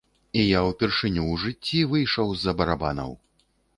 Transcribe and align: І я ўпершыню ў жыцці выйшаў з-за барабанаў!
І 0.43 0.45
я 0.45 0.61
ўпершыню 0.69 1.21
ў 1.27 1.33
жыцці 1.43 1.85
выйшаў 1.91 2.33
з-за 2.41 2.57
барабанаў! 2.63 3.15